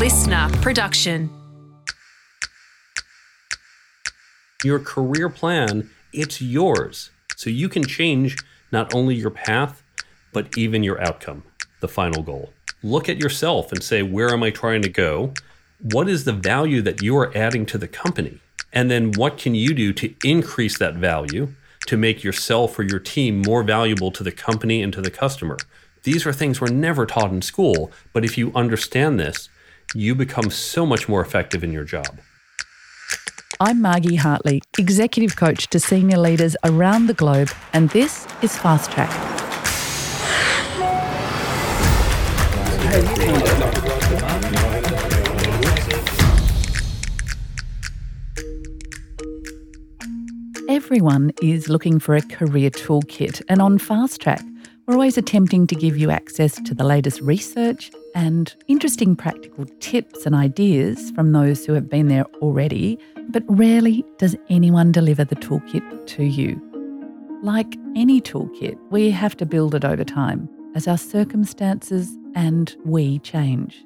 [0.00, 1.28] LiSTNR production.
[4.64, 7.10] Your career plan, it's yours.
[7.36, 8.38] So you can change
[8.72, 9.82] not only your path,
[10.32, 11.42] but even your outcome,
[11.80, 12.54] the final goal.
[12.82, 15.34] Look at yourself and say, where am I trying to go?
[15.82, 18.40] What is the value that you are adding to the company?
[18.72, 21.52] And then what can you do to increase that value
[21.84, 25.58] to make yourself or your team more valuable to the company and to the customer?
[26.04, 29.50] These are things we're never taught in school, but if you understand this,
[29.94, 32.20] you become so much more effective in your job.
[33.58, 38.90] I'm Margie Hartley, executive coach to senior leaders around the globe, and this is Fast
[38.92, 39.10] Track.
[50.68, 54.42] Everyone is looking for a career toolkit, and on Fast Track,
[54.90, 60.26] we're always attempting to give you access to the latest research and interesting practical tips
[60.26, 65.36] and ideas from those who have been there already, but rarely does anyone deliver the
[65.36, 66.60] toolkit to you.
[67.40, 73.20] Like any toolkit, we have to build it over time as our circumstances and we
[73.20, 73.84] change.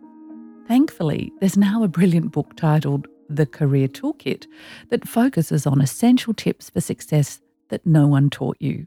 [0.68, 4.46] Thankfully, there's now a brilliant book titled The Career Toolkit
[4.88, 8.86] that focuses on essential tips for success that no one taught you.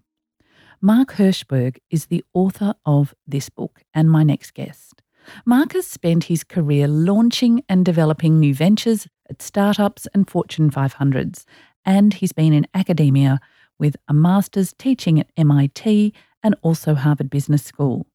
[0.82, 5.02] Mark Herschberg is the author of this book and my next guest.
[5.44, 11.46] Mark has spent his career launching and developing new ventures at startups and Fortune 500s,
[11.84, 13.40] and he's been in academia
[13.80, 18.06] with a master's teaching at MIT and also Harvard Business School.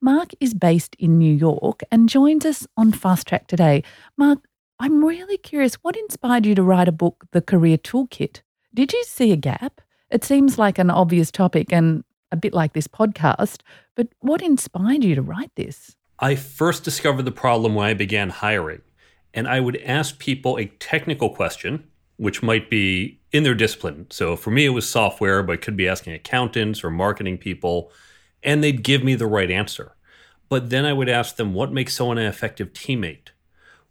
[0.00, 3.82] Mark is based in New York and joins us on Fast Track today.
[4.16, 4.38] Mark,
[4.80, 8.40] I'm really curious what inspired you to write a book, The Career Toolkit?
[8.72, 9.82] Did you see a gap?
[10.10, 13.60] It seems like an obvious topic and a bit like this podcast,
[13.94, 15.96] but what inspired you to write this?
[16.18, 18.80] I first discovered the problem when I began hiring,
[19.34, 21.84] and I would ask people a technical question,
[22.16, 24.06] which might be in their discipline.
[24.10, 27.92] So for me, it was software, but could be asking accountants or marketing people
[28.46, 29.96] and they'd give me the right answer.
[30.48, 33.30] But then I would ask them, what makes someone an effective teammate?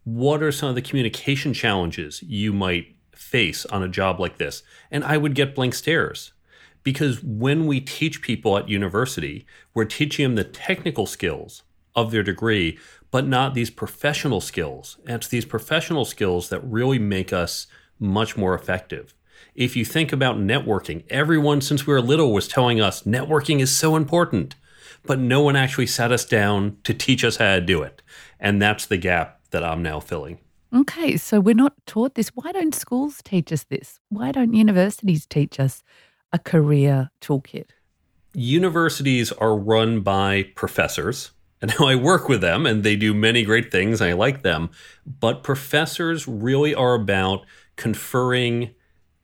[0.04, 4.62] What are some of the communication challenges you might face on a job like this?
[4.90, 6.32] And I would get blank stares.
[6.82, 9.44] Because when we teach people at university,
[9.74, 11.64] we're teaching them the technical skills
[11.96, 12.78] of their degree,
[13.10, 14.98] but not these professional skills.
[15.04, 17.66] And it's these professional skills that really make us
[17.98, 19.14] much more effective
[19.56, 23.74] if you think about networking, everyone since we were little was telling us networking is
[23.74, 24.54] so important,
[25.04, 28.02] but no one actually sat us down to teach us how to do it.
[28.38, 30.38] And that's the gap that I'm now filling.
[30.74, 32.28] Okay, so we're not taught this.
[32.34, 34.00] Why don't schools teach us this?
[34.08, 35.82] Why don't universities teach us
[36.32, 37.70] a career toolkit?
[38.34, 41.30] Universities are run by professors.
[41.62, 44.00] And now I work with them and they do many great things.
[44.00, 44.70] I like them.
[45.06, 47.46] But professors really are about
[47.76, 48.74] conferring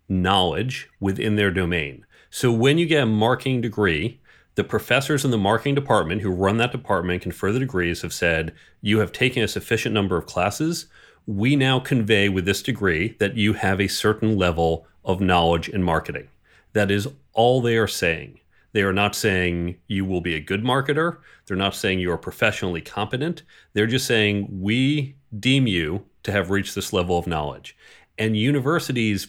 [0.08, 2.06] knowledge within their domain.
[2.30, 4.20] So when you get a marketing degree,
[4.54, 8.54] the professors in the marketing department who run that department confer the degrees have said,
[8.80, 10.86] You have taken a sufficient number of classes.
[11.26, 15.82] We now convey with this degree that you have a certain level of knowledge in
[15.82, 16.28] marketing.
[16.72, 18.40] That is all they are saying.
[18.72, 21.18] They are not saying you will be a good marketer.
[21.46, 23.42] They're not saying you are professionally competent.
[23.74, 27.76] They're just saying we deem you to have reached this level of knowledge.
[28.18, 29.28] And universities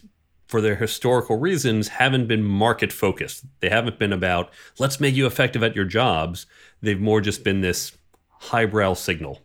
[0.53, 3.43] for their historical reasons, haven't been market focused.
[3.59, 6.45] They haven't been about, let's make you effective at your jobs.
[6.81, 7.97] They've more just been this
[8.29, 9.41] highbrow signal.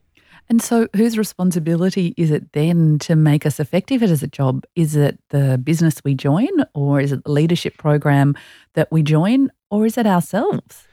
[0.51, 4.65] And so, whose responsibility is it then to make us effective at as a job?
[4.75, 8.35] Is it the business we join, or is it the leadership program
[8.75, 10.85] that we join, or is it ourselves?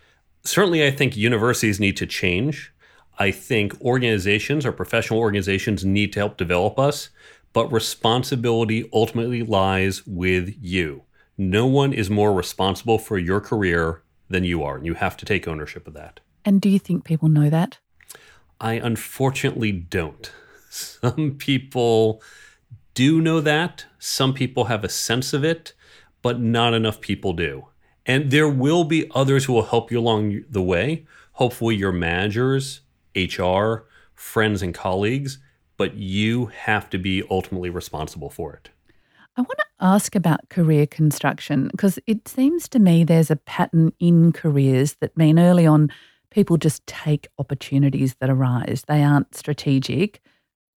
[0.44, 2.74] Certainly, I think universities need to change.
[3.18, 7.10] I think organizations or professional organizations need to help develop us
[7.56, 11.04] but responsibility ultimately lies with you.
[11.38, 15.26] No one is more responsible for your career than you are, and you have to
[15.26, 16.20] take ownership of that.
[16.44, 17.80] And do you think people know that?
[18.60, 20.32] I unfortunately don't.
[20.70, 22.22] Some people
[22.94, 25.74] do know that, some people have a sense of it,
[26.22, 27.68] but not enough people do.
[28.06, 31.06] And there will be others who will help you along the way.
[31.34, 32.82] Hopefully, your managers,
[33.16, 35.40] HR, friends, and colleagues
[35.78, 38.70] but you have to be ultimately responsible for it.
[39.38, 43.92] I want to ask about career construction because it seems to me there's a pattern
[44.00, 45.90] in careers that mean early on
[46.36, 48.84] people just take opportunities that arise.
[48.90, 50.20] They aren't strategic,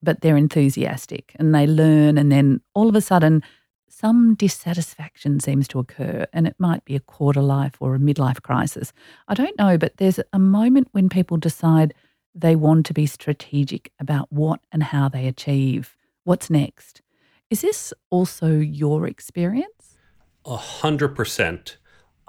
[0.00, 3.42] but they're enthusiastic and they learn, and then all of a sudden,
[3.88, 8.40] some dissatisfaction seems to occur, and it might be a quarter life or a midlife
[8.42, 8.92] crisis.
[9.26, 11.92] I don't know, but there's a moment when people decide
[12.36, 15.96] they want to be strategic about what and how they achieve.
[16.22, 17.02] What's next?
[17.50, 19.96] Is this also your experience?
[20.44, 21.78] A hundred percent.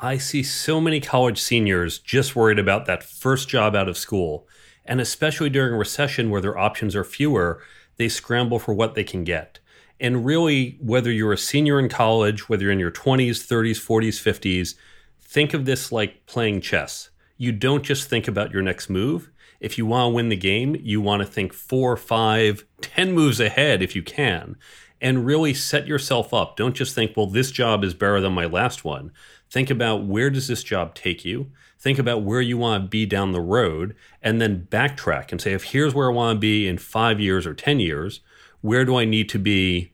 [0.01, 4.47] I see so many college seniors just worried about that first job out of school.
[4.85, 7.61] And especially during a recession where their options are fewer,
[7.97, 9.59] they scramble for what they can get.
[9.99, 14.39] And really, whether you're a senior in college, whether you're in your 20s, 30s, 40s,
[14.39, 14.75] 50s,
[15.21, 17.09] think of this like playing chess.
[17.35, 19.29] You don't just think about your next move.
[19.59, 23.41] If you want to win the game, you want to think four, five, ten moves
[23.41, 24.55] ahead if you can,
[25.01, 26.57] and really set yourself up.
[26.57, 29.11] Don't just think, well, this job is better than my last one.
[29.49, 31.51] Think about where does this job take you?
[31.79, 35.53] Think about where you want to be down the road, and then backtrack and say,
[35.53, 38.19] if here's where I want to be in five years or 10 years,
[38.61, 39.93] where do I need to be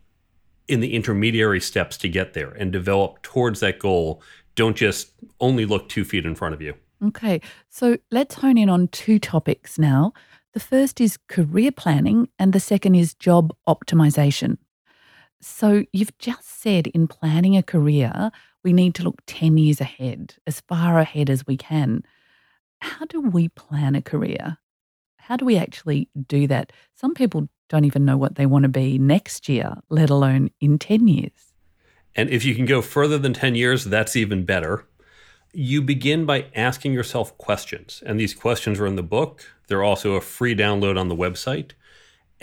[0.68, 4.22] in the intermediary steps to get there and develop towards that goal?
[4.56, 6.74] Don't just only look two feet in front of you.
[7.04, 10.12] Okay, so let's hone in on two topics now.
[10.54, 14.58] The first is career planning, and the second is job optimization.
[15.42, 18.32] So, you've just said in planning a career,
[18.64, 22.04] we need to look 10 years ahead, as far ahead as we can.
[22.80, 24.58] How do we plan a career?
[25.18, 26.72] How do we actually do that?
[26.96, 30.80] Some people don't even know what they want to be next year, let alone in
[30.80, 31.54] 10 years.
[32.16, 34.86] And if you can go further than 10 years, that's even better
[35.56, 38.04] you begin by asking yourself questions.
[38.06, 39.46] And these questions are in the book.
[39.68, 41.72] They're also a free download on the website.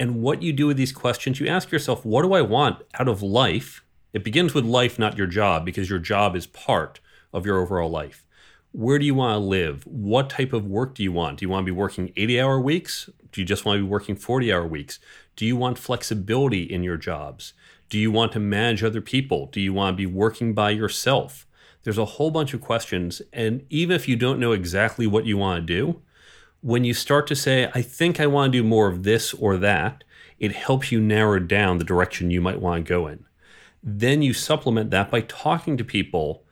[0.02, 3.06] And what you do with these questions, you ask yourself, what do I want out
[3.06, 3.84] of life?
[4.12, 6.98] It begins with life, not your job, because your job is part
[7.32, 8.26] of your overall life.
[8.72, 9.86] Where do you want to live?
[9.86, 11.38] What type of work do you want?
[11.38, 13.10] Do you want to be working 80 hour weeks?
[13.30, 14.98] Do you just want to be working 40 hour weeks?
[15.36, 17.52] Do you want flexibility in your jobs?
[17.88, 19.50] Do you want to manage other people?
[19.52, 21.46] Do you want to be working by yourself?
[21.84, 23.22] There's a whole bunch of questions.
[23.32, 26.02] And even if you don't know exactly what you want to do,
[26.62, 29.56] when you start to say, I think I want to do more of this or
[29.58, 30.04] that,
[30.38, 33.24] it helps you narrow down the direction you might want to go in.
[33.82, 36.44] Then you supplement that by talking to people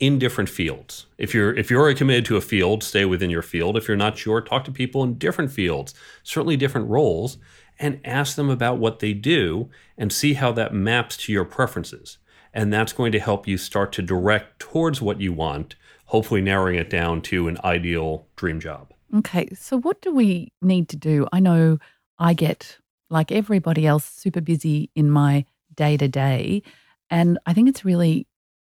[0.00, 1.06] in different fields.
[1.18, 3.76] If you're if you're already committed to a field, stay within your field.
[3.76, 7.38] If you're not sure, talk to people in different fields, certainly different roles,
[7.78, 12.18] and ask them about what they do and see how that maps to your preferences.
[12.52, 16.76] And that's going to help you start to direct towards what you want, hopefully narrowing
[16.76, 18.93] it down to an ideal dream job.
[19.16, 19.48] Okay.
[19.54, 21.26] So, what do we need to do?
[21.32, 21.78] I know
[22.18, 22.78] I get,
[23.10, 26.62] like everybody else, super busy in my day to day.
[27.10, 28.26] And I think it's really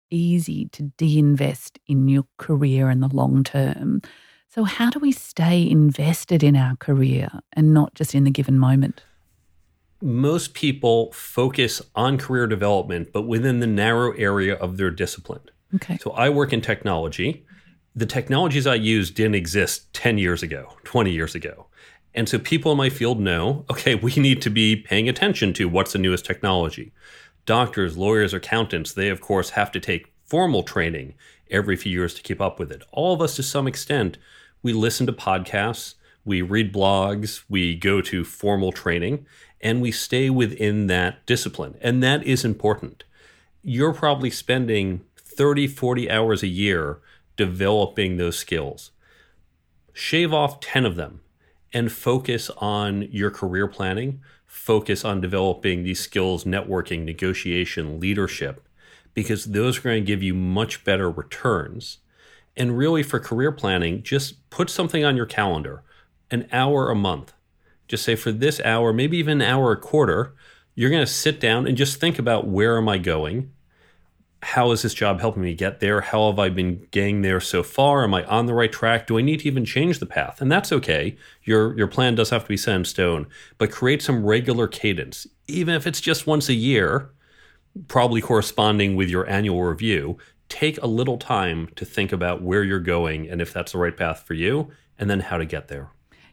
[0.10, 4.02] easy to de invest in your career in the long term.
[4.50, 8.60] So, how do we stay invested in our career and not just in the given
[8.60, 9.02] moment?
[10.04, 15.42] most people focus on career development, but within the narrow area of their discipline.
[15.76, 15.98] Okay.
[15.98, 17.46] So I work in technology.
[17.96, 21.68] The technologies I use didn't exist 10 years ago, 20 years ago.
[22.16, 25.70] And so people in my field know okay, we need to be paying attention to
[25.70, 26.92] what's the newest technology.
[27.46, 31.14] Doctors, lawyers, accountants, they of course have to take formal training
[31.52, 32.84] every few years to keep up with it.
[32.92, 34.18] All of us, to some extent,
[34.64, 35.96] we listen to podcasts,
[36.26, 39.26] we read blogs, we go to formal training,
[39.62, 41.76] and we stay within that discipline.
[41.82, 43.04] And that is important.
[43.62, 47.00] You're probably spending 30, 40 hours a year
[47.36, 48.92] developing those skills.
[49.94, 51.22] Shave off 10 of them
[51.72, 58.68] and focus on your career planning, focus on developing these skills, networking, negotiation, leadership,
[59.14, 62.00] because those are going to give you much better returns.
[62.56, 65.84] And really, for career planning, just put something on your calendar
[66.30, 67.34] an hour a month
[67.88, 70.34] just say for this hour, maybe even an hour a quarter,
[70.76, 73.52] you're going to sit down and just think about where am I going?
[74.44, 76.02] How is this job helping me get there?
[76.02, 78.04] How have I been getting there so far?
[78.04, 79.08] Am I on the right track?
[79.08, 80.42] Do I need to even change the path?
[80.42, 81.16] And that's okay.
[81.44, 85.26] Your your plan does have to be set in stone, but create some regular cadence,
[85.48, 87.10] even if it's just once a year,
[87.88, 90.18] probably corresponding with your annual review.
[90.50, 93.96] Take a little time to think about where you're going and if that's the right
[93.96, 95.90] path for you, and then how to get there.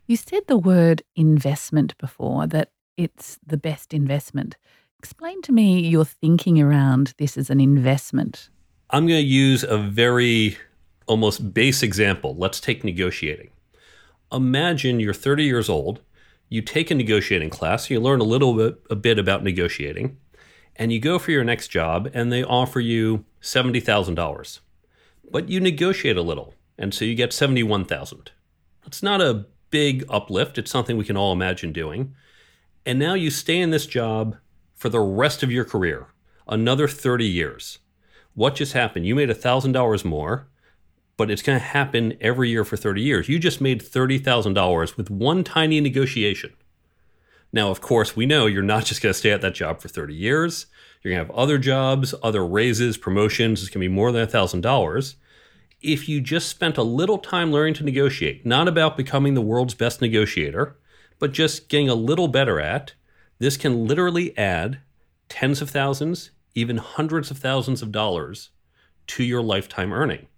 [0.06, 4.56] You said the word investment before, that it's the best investment.
[5.02, 8.50] Explain to me your thinking around this as an investment.
[8.90, 10.58] I'm going to use a very
[11.06, 12.36] almost base example.
[12.36, 13.48] Let's take negotiating.
[14.30, 16.00] Imagine you're 30 years old,
[16.50, 20.18] you take a negotiating class, you learn a little bit, a bit about negotiating,
[20.76, 24.60] and you go for your next job and they offer you $70,000.
[25.30, 28.32] But you negotiate a little, and so you get 71,000.
[28.84, 30.58] It's not a big uplift.
[30.58, 32.14] It's something we can all imagine doing.
[32.84, 34.36] And now you stay in this job
[34.80, 36.06] for the rest of your career,
[36.48, 37.80] another 30 years.
[38.32, 39.04] What just happened?
[39.04, 40.48] You made $1,000 more,
[41.18, 43.28] but it's going to happen every year for 30 years.
[43.28, 46.54] You just made $30,000 with one tiny negotiation.
[47.52, 49.88] Now, of course, we know you're not just going to stay at that job for
[49.88, 50.64] 30 years.
[51.02, 53.60] You're going to have other jobs, other raises, promotions.
[53.60, 55.14] It's going to be more than $1,000.
[55.82, 59.74] If you just spent a little time learning to negotiate, not about becoming the world's
[59.74, 60.78] best negotiator,
[61.18, 62.94] but just getting a little better at,
[63.40, 64.78] this can literally add
[65.28, 68.50] tens of thousands, even hundreds of thousands of dollars
[69.08, 70.28] to your lifetime earning.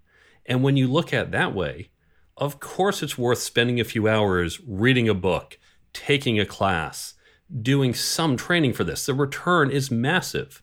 [0.46, 1.90] And when you look at it that way,
[2.36, 5.58] of course it's worth spending a few hours reading a book,
[5.92, 7.14] taking a class,
[7.60, 9.04] doing some training for this.
[9.04, 10.62] The return is massive.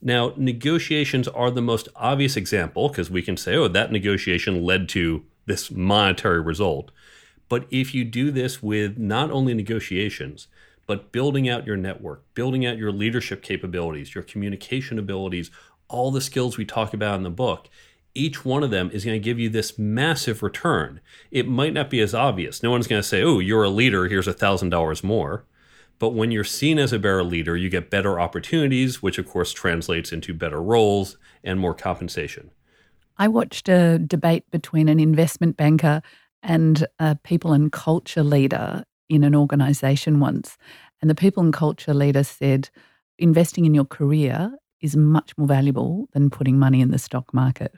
[0.00, 4.88] Now, negotiations are the most obvious example because we can say, oh, that negotiation led
[4.90, 6.90] to this monetary result.
[7.48, 10.48] But if you do this with not only negotiations,
[10.86, 15.50] but building out your network, building out your leadership capabilities, your communication abilities,
[15.88, 17.68] all the skills we talk about in the book,
[18.14, 21.00] each one of them is going to give you this massive return.
[21.30, 22.62] It might not be as obvious.
[22.62, 25.44] No one's going to say, oh, you're a leader, here's a $1,000 more.
[25.98, 29.52] But when you're seen as a better leader, you get better opportunities, which of course
[29.52, 32.50] translates into better roles and more compensation.
[33.18, 36.02] I watched a debate between an investment banker
[36.42, 40.56] and a people and culture leader in an organization once.
[41.00, 42.70] And the people and culture leader said,
[43.18, 47.72] investing in your career is much more valuable than putting money in the stock market.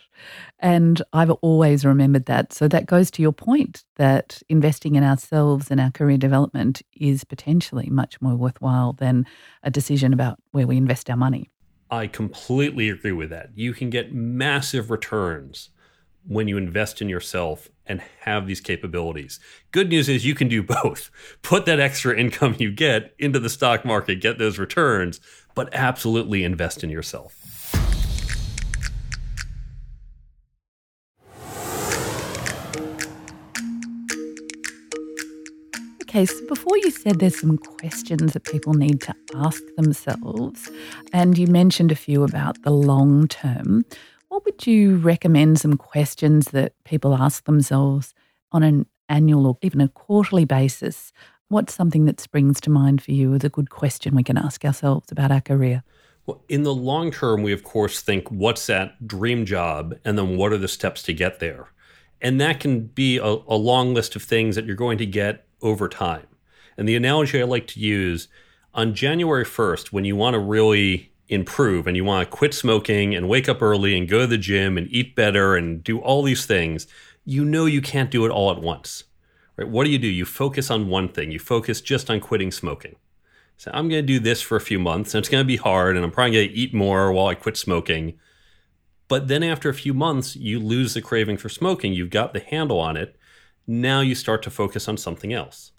[0.58, 2.52] And I've always remembered that.
[2.52, 7.22] So that goes to your point that investing in ourselves and our career development is
[7.24, 9.26] potentially much more worthwhile than
[9.62, 11.50] a decision about where we invest our money.
[11.90, 13.50] I completely agree with that.
[13.54, 15.68] You can get massive returns
[16.26, 19.40] when you invest in yourself and have these capabilities.
[19.73, 21.11] Good news is you can do both.
[21.43, 25.21] Put that extra income you get into the stock market, get those returns,
[25.54, 27.40] but absolutely invest in yourself.
[36.14, 40.71] Okay, so before you said there's some questions that people need to ask themselves,
[41.12, 43.85] and you mentioned a few about the long term.
[44.34, 48.14] What would you recommend some questions that people ask themselves
[48.50, 51.12] on an annual or even a quarterly basis
[51.48, 54.64] What's something that springs to mind for you as a good question we can ask
[54.64, 55.84] ourselves about our career?
[56.26, 59.94] Well, in the long term, we of course think, what's that dream job?
[60.04, 61.68] And then what are the steps to get there?
[62.20, 65.46] And that can be a, a long list of things that you're going to get
[65.62, 66.26] over time.
[66.76, 68.26] And the analogy I like to use
[68.72, 73.14] on January 1st, when you want to really improve and you want to quit smoking
[73.14, 76.23] and wake up early and go to the gym and eat better and do all
[76.23, 76.87] these things,
[77.25, 79.04] you know you can't do it all at once
[79.57, 79.69] right?
[79.69, 80.09] What do you do?
[80.09, 81.31] You focus on one thing.
[81.31, 82.97] You focus just on quitting smoking.
[83.57, 85.57] So I'm going to do this for a few months, and it's going to be
[85.57, 88.19] hard, and I'm probably going to eat more while I quit smoking.
[89.07, 91.93] But then after a few months, you lose the craving for smoking.
[91.93, 93.16] You've got the handle on it.
[93.66, 95.73] Now you start to focus on something else.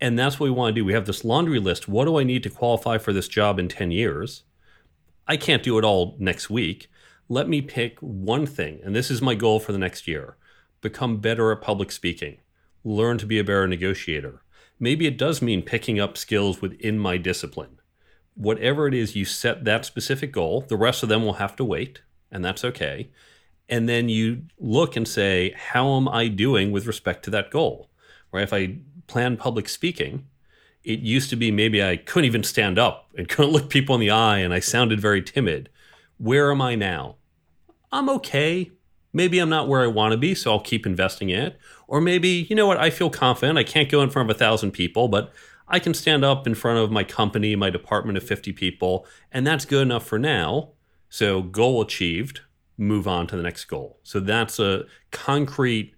[0.00, 0.84] And that's what we want to do.
[0.84, 1.88] We have this laundry list.
[1.88, 4.44] What do I need to qualify for this job in 10 years?
[5.28, 6.90] I can't do it all next week.
[7.28, 10.36] Let me pick one thing, and this is my goal for the next year
[10.80, 12.38] become better at public speaking
[12.84, 14.42] learn to be a better negotiator.
[14.78, 17.80] Maybe it does mean picking up skills within my discipline.
[18.34, 20.64] Whatever it is, you set that specific goal.
[20.68, 23.10] The rest of them will have to wait, and that's okay.
[23.68, 27.90] And then you look and say, how am I doing with respect to that goal?
[28.32, 28.44] Right?
[28.44, 30.26] If I plan public speaking,
[30.88, 34.00] it used to be maybe I couldn't even stand up and couldn't look people in
[34.00, 35.68] the eye and I sounded very timid.
[36.16, 37.16] Where am I now?
[37.92, 38.72] I'm okay.
[39.12, 41.58] Maybe I'm not where I want to be, so I'll keep investing in it.
[41.86, 43.58] Or maybe, you know what, I feel confident.
[43.58, 45.32] I can't go in front of a thousand people, but
[45.68, 49.46] I can stand up in front of my company, my department of 50 people, and
[49.46, 50.70] that's good enough for now.
[51.10, 52.40] So, goal achieved,
[52.76, 53.98] move on to the next goal.
[54.02, 55.94] So, that's a concrete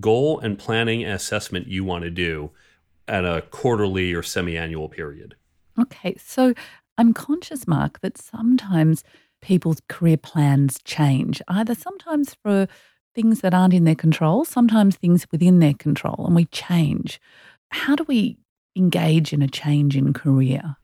[0.00, 2.52] goal and planning assessment you want to do
[3.08, 5.36] at a quarterly or semi annual period.
[5.78, 6.16] Okay.
[6.18, 6.54] So,
[6.98, 9.04] I'm conscious, Mark, that sometimes
[9.42, 12.66] people's career plans change, either sometimes for
[13.14, 17.20] things that aren't in their control, sometimes things within their control, and we change.
[17.70, 18.38] How do we
[18.76, 20.76] engage in a change in career?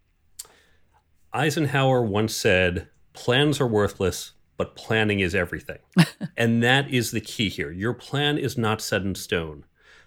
[1.33, 5.79] Eisenhower once said, Plans are worthless, but planning is everything.
[6.37, 7.71] and that is the key here.
[7.71, 9.65] Your plan is not set in stone.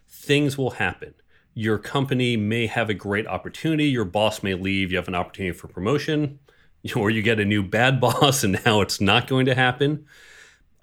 [0.08, 1.14] Things will happen.
[1.56, 3.86] Your company may have a great opportunity.
[3.86, 4.92] Your boss may leave.
[4.92, 6.38] You have an opportunity for promotion,
[6.96, 10.06] or you get a new bad boss, and now it's not going to happen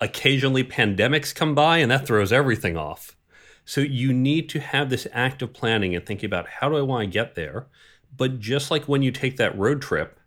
[0.02, 3.16] occasionally pandemics come by and that throws everything off.
[3.64, 7.04] So you need to have this active planning and thinking about how do I want
[7.04, 7.68] to get there.
[8.14, 10.18] But just like when you take that road trip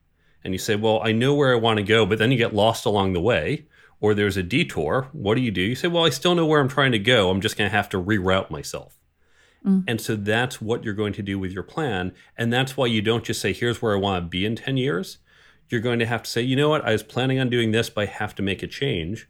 [0.43, 2.55] and you say, well, I know where I want to go, but then you get
[2.55, 3.65] lost along the way,
[3.99, 5.61] or there's a detour, what do you do?
[5.61, 7.29] You say, Well, I still know where I'm trying to go.
[7.29, 8.97] I'm just going to have to reroute myself.
[9.65, 9.84] Mm.
[9.88, 12.13] And so that's what you're going to do with your plan.
[12.38, 14.77] And that's why you don't just say, Here's where I want to be in 10
[14.77, 15.17] years.
[15.69, 16.86] You're going to have to say, You know what?
[16.86, 19.27] I was planning on doing this, but I have to make a change.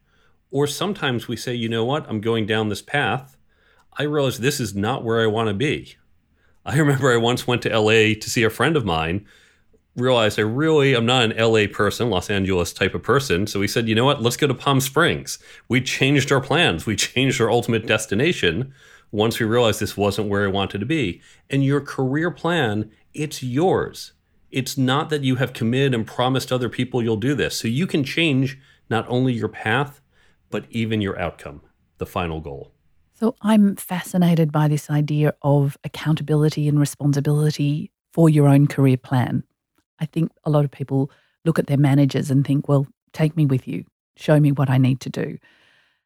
[0.51, 2.07] Or sometimes we say, You know what?
[2.09, 3.37] I'm going down this path.
[3.97, 5.95] I realize this is not where I want to be.
[6.65, 9.25] I remember I once went to LA to see a friend of mine
[9.95, 13.47] realized I really am not an LA person, Los Angeles type of person.
[13.47, 15.39] So we said, you know what, let's go to Palm Springs.
[15.69, 16.85] We changed our plans.
[16.85, 18.73] We changed our ultimate destination
[19.15, 21.21] once we realized this wasn't where I wanted to be.
[21.49, 24.13] And your career plan, it's yours.
[24.51, 27.57] It's not that you have committed and promised other people you'll do this.
[27.57, 30.01] So you can change not only your path,
[30.49, 31.61] but even your outcome,
[31.97, 32.71] the final goal.
[33.13, 39.43] So I'm fascinated by this idea of accountability and responsibility for your own career plan.
[39.99, 41.09] I think a lot of people
[41.45, 43.85] look at their managers and think, well, take me with you,
[44.17, 45.37] show me what I need to do.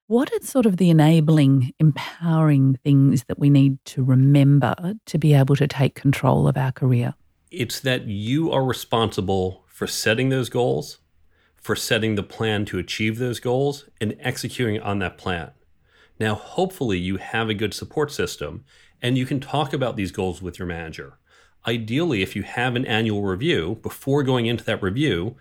[0.09, 5.35] What are sort of the enabling, empowering things that we need to remember to be
[5.35, 7.13] able to take control of our career?
[7.51, 10.97] It's that you are responsible for setting those goals,
[11.57, 15.51] for setting the plan to achieve those goals, and executing on that plan.
[16.19, 18.65] Now, hopefully, you have a good support system
[18.99, 21.19] and you can talk about these goals with your manager
[21.67, 25.35] ideally, if you have an annual review, before going into that review,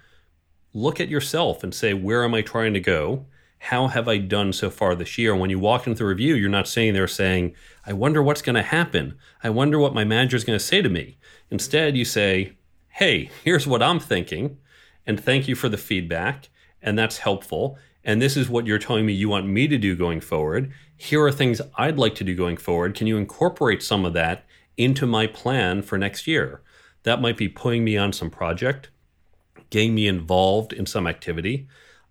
[0.74, 3.24] look at yourself and say, where am I trying to go?
[3.58, 5.34] How have I done so far this year?
[5.34, 7.54] When you walk into the review, you're not sitting there saying,
[7.86, 9.18] I wonder what's going to happen.
[9.42, 11.18] I wonder what my manager is going to say to me.
[11.50, 12.52] Instead, you say,
[12.90, 14.58] hey, here's what I'm thinking,
[15.06, 16.50] and thank you for the feedback,
[16.80, 17.78] and that's helpful.
[18.04, 20.72] And this is what you're telling me you want me to do going forward.
[20.96, 22.94] Here are things I'd like to do going forward.
[22.94, 24.44] Can you incorporate some of that
[24.78, 26.62] into my plan for next year.
[27.02, 28.88] That might be putting me on some project,
[29.68, 31.66] getting me involved in some activity.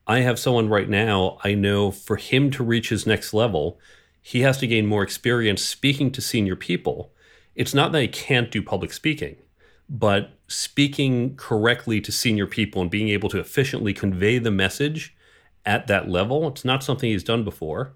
[0.09, 3.77] I have someone right now, I know for him to reach his next level,
[4.21, 7.11] he has to gain more experience speaking to senior people.
[7.55, 9.35] It's not that he can't do public speaking,
[9.89, 15.13] but speaking correctly to senior people and being able to efficiently convey the message
[15.65, 17.93] at that level, it's not something he's done before.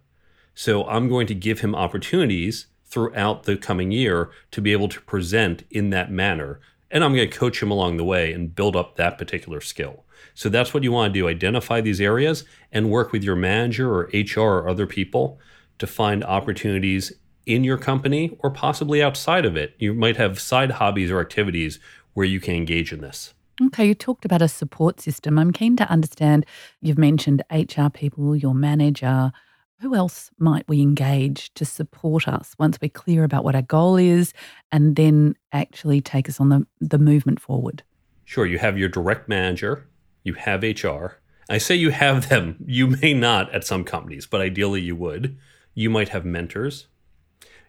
[0.54, 5.02] So I'm going to give him opportunities throughout the coming year to be able to
[5.02, 6.60] present in that manner.
[6.90, 10.04] And I'm going to coach him along the way and build up that particular skill.
[10.34, 13.94] So that's what you want to do identify these areas and work with your manager
[13.94, 15.40] or HR or other people
[15.80, 17.14] to find opportunities
[17.46, 19.74] in your company or possibly outside of it.
[19.80, 21.80] You might have side hobbies or activities
[22.14, 23.34] where you can engage in this.
[23.68, 25.38] Okay, you talked about a support system.
[25.38, 26.46] I'm keen to understand
[26.82, 29.32] you've mentioned HR people, your manager,
[29.82, 33.98] who else might we engage to support us once we're clear about what our goal
[33.98, 34.34] is
[34.72, 37.84] and then actually take us on the, the movement forward?
[38.26, 38.46] Sure.
[38.46, 39.88] You have your direct manager,
[40.24, 41.20] you have HR.
[41.50, 42.58] I say you have them.
[42.66, 45.38] You may not at some companies, but ideally you would.
[45.74, 46.88] You might have mentors.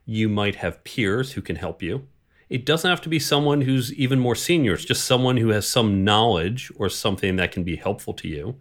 [0.05, 2.07] You might have peers who can help you.
[2.49, 4.75] It doesn't have to be someone who's even more senior.
[4.75, 8.61] It's just someone who has some knowledge or something that can be helpful to you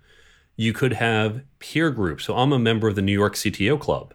[0.62, 2.26] you could have peer groups.
[2.26, 4.14] So I'm a member of the New York CTO Club,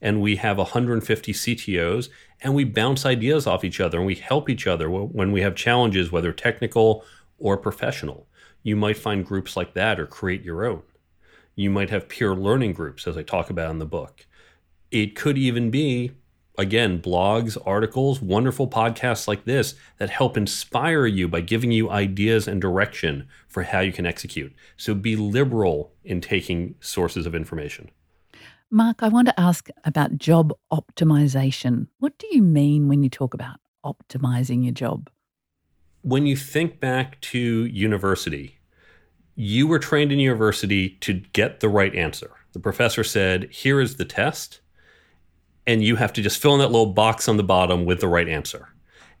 [0.00, 2.08] and we have 150 CTOs,
[2.40, 5.56] and we bounce ideas off each other and we help each other when we have
[5.56, 7.04] challenges, whether technical
[7.40, 8.27] or professional.
[8.62, 10.82] You might find groups like that or create your own.
[11.54, 14.26] You might have peer learning groups, as I talk about in the book.
[14.90, 16.12] It could even be
[16.58, 22.48] again, blogs, articles, wonderful podcasts like this that help inspire you by giving you ideas
[22.48, 24.52] and direction for how you can execute.
[24.76, 27.90] So be liberal in taking sources of information.
[28.70, 31.86] Mark, I want to ask about job optimization.
[32.00, 35.08] What do you mean when you talk about optimizing your job?
[36.08, 38.56] When you think back to university,
[39.34, 42.30] you were trained in university to get the right answer.
[42.54, 44.60] The professor said, Here is the test
[45.66, 48.08] and you have to just fill in that little box on the bottom with the
[48.08, 48.70] right answer.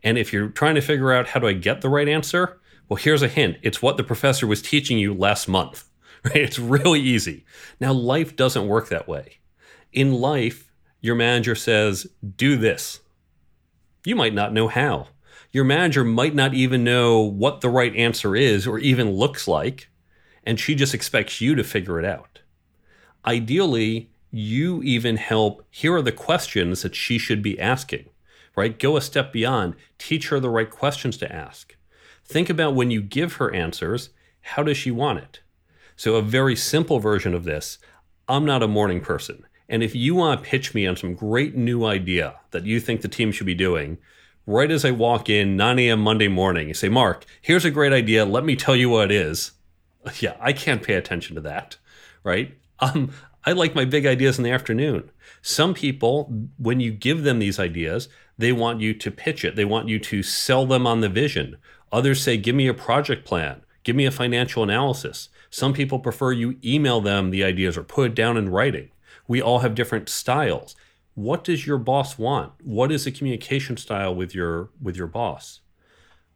[0.02, 2.96] And if you're trying to figure out how do I get the right answer, well,
[2.96, 3.58] here's a hint.
[3.60, 5.84] It's what the professor was teaching you last month.
[6.24, 6.36] Right?
[6.36, 7.44] It's really easy.
[7.80, 9.38] Now, life doesn't work that way.
[9.92, 12.98] In life, your manager says, "Do this."
[14.04, 15.08] You might not know how.
[15.50, 19.88] Your manager might not even know what the right answer is or even looks like,
[20.44, 22.40] and she just expects you to figure it out.
[23.26, 28.10] Ideally, you even help here are the questions that she should be asking
[28.58, 28.80] right?
[28.80, 29.76] Go a step beyond.
[29.98, 31.76] Teach her the right questions to ask.
[32.24, 35.40] Think about when you give her answers how does she want it?
[35.94, 37.78] So a very simple version of this
[38.28, 39.46] i'm not a morning person.
[39.68, 43.00] And if you want to pitch me on some great new idea that you think
[43.00, 43.98] the team should be doing
[44.48, 47.92] right as i walk in 9 a.m monday morning you say mark here's a great
[47.92, 49.52] idea let me tell you what it is
[50.20, 51.76] yeah i can't pay attention to that
[52.24, 53.10] right Um,
[53.44, 55.10] I like my big ideas in the afternoon.
[55.42, 56.24] Some people,
[56.58, 59.56] when you give them these ideas, they want you to pitch it.
[59.56, 61.56] They want you to sell them on the vision.
[61.90, 65.28] Others say, give me a project plan, give me a financial analysis.
[65.50, 68.90] Some people prefer you email them the ideas or put it down in writing.
[69.26, 70.76] We all have different styles.
[71.18, 72.52] What does your boss want?
[72.62, 75.62] What is the communication style with your with your boss?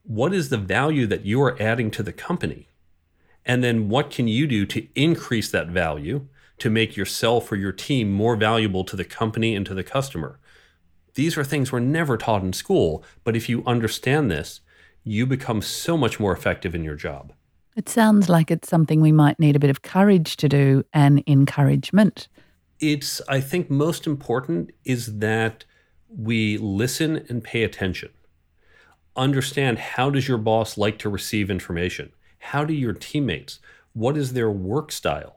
[0.03, 2.67] What is the value that you are adding to the company?
[3.47, 6.27] And then what can you do to increase that value
[6.59, 10.41] to make yourself or your team more valuable to the company and to the customer?
[11.15, 14.63] These are things we're never taught in school, but if you understand this,
[15.05, 17.33] you become so much more effective in your job.
[17.77, 21.23] It sounds like it's something we might need a bit of courage to do and
[21.29, 22.27] encouragement.
[22.83, 25.65] It's, I think, most important is that
[26.09, 28.11] we listen and pay attention.
[29.15, 32.13] Understand how does your boss like to receive information?
[32.41, 33.61] How do your teammates?
[33.93, 35.37] What is their work style?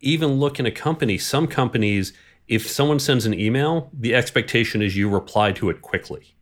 [0.00, 2.12] Even look in a company, some companies,
[2.48, 6.34] if someone sends an email, the expectation is you reply to it quickly.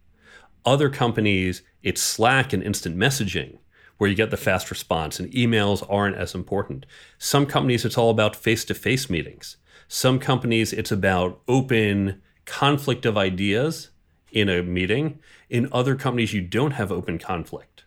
[0.64, 3.58] Other companies, it's Slack and instant messaging
[3.98, 6.86] where you get the fast response, and emails aren't as important.
[7.18, 9.58] Some companies, it's all about face to face meetings.
[9.94, 13.90] Some companies, it's about open conflict of ideas
[14.30, 15.18] in a meeting.
[15.50, 17.84] In other companies, you don't have open conflict.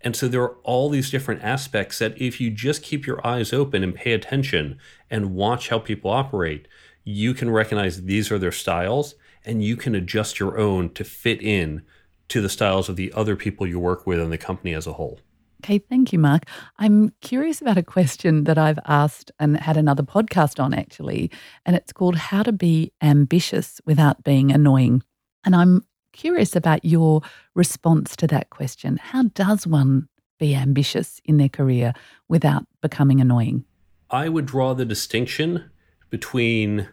[0.00, 3.52] And so there are all these different aspects that if you just keep your eyes
[3.52, 4.78] open and pay attention
[5.10, 6.68] and watch how people operate,
[7.02, 11.42] you can recognize these are their styles and you can adjust your own to fit
[11.42, 11.82] in
[12.28, 14.92] to the styles of the other people you work with and the company as a
[14.92, 15.18] whole.
[15.60, 16.44] Okay, thank you, Mark.
[16.78, 21.30] I'm curious about a question that I've asked and had another podcast on actually,
[21.66, 25.02] and it's called How to Be Ambitious Without Being Annoying.
[25.44, 27.20] And I'm curious about your
[27.54, 28.96] response to that question.
[28.96, 31.92] How does one be ambitious in their career
[32.26, 33.66] without becoming annoying?
[34.10, 35.70] I would draw the distinction
[36.08, 36.88] between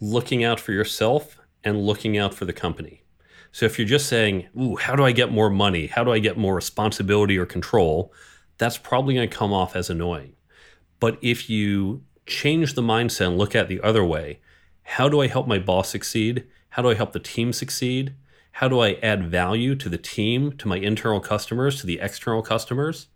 [0.00, 3.02] looking out for yourself and looking out for the company.
[3.52, 5.86] So if you're just saying, Ooh, how do I get more money?
[5.86, 8.12] How do I get more responsibility or control?
[8.58, 10.34] That's probably going to come off as annoying.
[11.00, 14.40] But if you change the mindset and look at the other way,
[14.82, 16.46] how do I help my boss succeed?
[16.70, 18.14] How do I help the team succeed?
[18.52, 22.42] How do I add value to the team, to my internal customers, to the external
[22.42, 23.06] customers?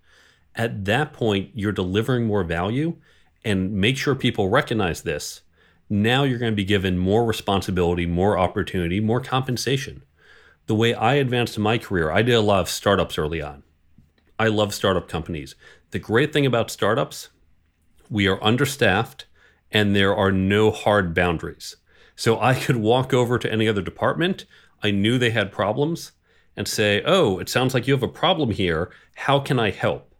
[0.54, 2.96] At that point, you're delivering more value
[3.44, 5.40] and make sure people recognize this.
[5.90, 10.02] Now you're going to be given more responsibility, more opportunity, more compensation
[10.72, 13.62] the way I advanced in my career, I did a lot of startups early on.
[14.38, 15.54] I love startup companies.
[15.90, 17.28] The great thing about startups,
[18.08, 19.26] we are understaffed
[19.70, 21.76] and there are no hard boundaries.
[22.16, 24.46] So I could walk over to any other department.
[24.82, 26.12] I knew they had problems
[26.56, 28.90] and say, Oh, it sounds like you have a problem here.
[29.16, 30.14] How can I help?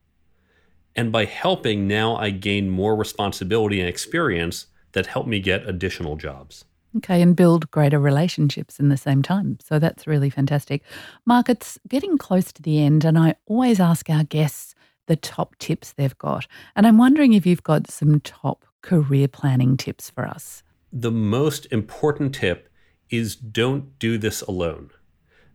[0.94, 6.16] And by helping, now I gain more responsibility and experience that help me get additional
[6.16, 6.66] jobs.
[6.98, 9.58] Okay, and build greater relationships in the same time.
[9.62, 10.82] So that's really fantastic.
[11.24, 14.74] Mark, it's getting close to the end, and I always ask our guests
[15.06, 16.46] the top tips they've got.
[16.76, 20.62] And I'm wondering if you've got some top career planning tips for us.
[20.92, 22.68] The most important tip
[23.08, 24.90] is don't do this alone.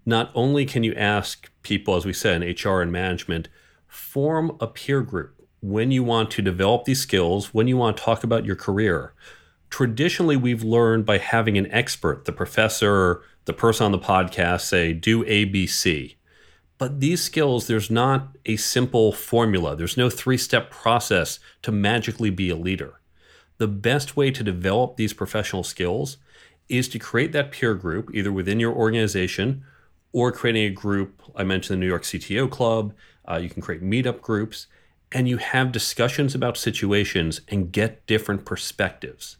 [0.05, 3.49] Not only can you ask people, as we said in HR and management,
[3.87, 8.03] form a peer group when you want to develop these skills, when you want to
[8.03, 9.13] talk about your career
[9.69, 14.93] traditionally we've learned by having an expert, the professor, the person on the podcast, say,
[14.93, 16.15] do ABC.
[16.77, 19.75] But these skills, there's not a simple formula.
[19.75, 22.99] There's no three step process to magically be a leader.
[23.57, 26.17] The best way to develop these professional skills
[26.69, 29.63] is to create that peer group, either within your organization
[30.11, 31.21] or creating a group.
[31.35, 32.93] I mentioned the New York CTO Club.
[33.29, 34.67] Uh, you can create meetup groups,
[35.11, 39.37] and you have discussions about situations and get different perspectives.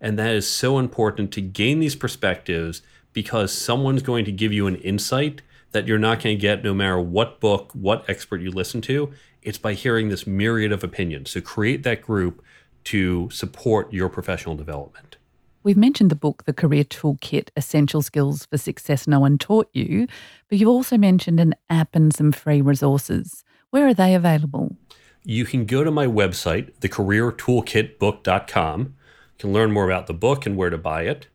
[0.00, 4.66] And that is so important to gain these perspectives because someone's going to give you
[4.66, 8.50] an insight that you're not going to get no matter what book, what expert you
[8.50, 9.12] listen to.
[9.42, 11.30] It's by hearing this myriad of opinions.
[11.30, 12.42] So create that group
[12.84, 15.16] to support your professional development.
[15.64, 20.06] We've mentioned the book, The Career Toolkit Essential Skills for Success No One Taught You,
[20.48, 23.42] but you've also mentioned an app and some free resources.
[23.70, 24.76] Where are they available?
[25.24, 28.94] You can go to my website, thecareertoolkitbook.com.
[29.36, 31.26] You can learn more about the book and where to buy it.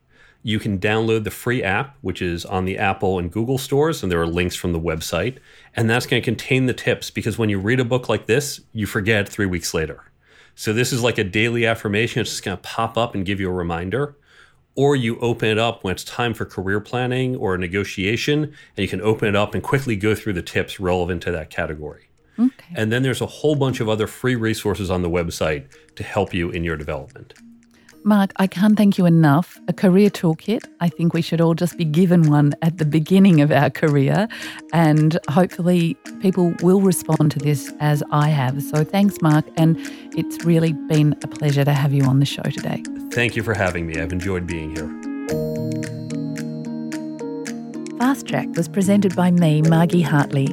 [0.41, 4.12] You can download the free app, which is on the Apple and Google stores, and
[4.12, 5.38] there are links from the website.
[5.75, 8.62] And that's going to contain the tips because when you read a book like this,
[8.71, 10.05] you forget three weeks later.
[10.55, 12.21] So this is like a daily affirmation.
[12.21, 14.15] It's just going to pop up and give you a reminder.
[14.75, 18.53] Or you open it up when it's time for career planning or a negotiation, and
[18.77, 22.07] you can open it up and quickly go through the tips relevant to that category.
[22.38, 22.73] Okay.
[22.75, 26.33] And then there's a whole bunch of other free resources on the website to help
[26.33, 27.33] you in your development.
[28.03, 29.59] Mark, I can't thank you enough.
[29.67, 30.63] A career toolkit.
[30.79, 34.27] I think we should all just be given one at the beginning of our career,
[34.73, 38.62] and hopefully, people will respond to this as I have.
[38.63, 39.45] So, thanks, Mark.
[39.57, 39.77] And
[40.15, 42.83] it's really been a pleasure to have you on the show today.
[43.12, 43.99] Thank you for having me.
[43.99, 44.88] I've enjoyed being here.
[47.97, 50.47] Fast Track was presented by me, Margie Hartley,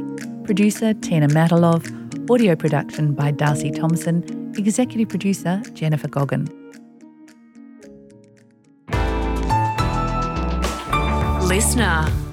[0.44, 1.84] producer Tina Matalov,
[2.28, 6.48] audio production by Darcy Thompson, executive producer Jennifer Goggin.
[11.56, 12.25] LiSTNR.